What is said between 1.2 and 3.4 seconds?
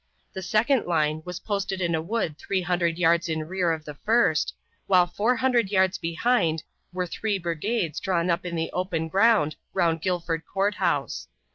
was posted in a wood three hundred yards